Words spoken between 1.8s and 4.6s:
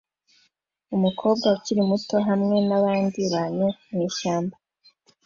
muto hamwe nabandi bantu mwishyamba